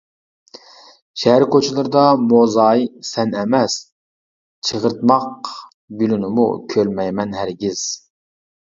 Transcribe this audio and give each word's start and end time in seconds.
شەھەر 1.23 1.45
كوچىلىرىدا 1.55 2.05
موزاي 2.31 2.83
سەن 3.11 3.35
ئەمەس، 3.43 3.77
چىغىرتماق 4.71 5.53
گۈلىنىمۇ 6.03 6.51
كۆرمەيمەن 6.75 7.43
ھەرگىز. 7.45 7.89